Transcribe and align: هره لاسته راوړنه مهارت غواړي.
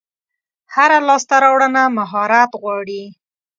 هره 0.73 0.97
لاسته 1.07 1.35
راوړنه 1.43 1.83
مهارت 1.97 2.51
غواړي. 2.61 3.03